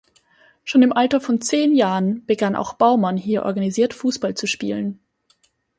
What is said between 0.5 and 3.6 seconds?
Schon im Alter von zehn Jahren begann auch Baumann hier